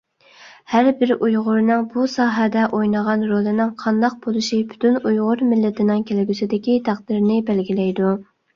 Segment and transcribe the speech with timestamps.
[0.71, 8.15] ھەربىر ئۇيغۇرنىڭ بۇ ساھەدە ئوينىغان رولىنىڭ قانداق بولۇشى پۈتۈن ئۇيغۇر مىللىتىنىڭ كەلگۈسىدىكى تەقدىرىنى بەلگىلەيدۇ.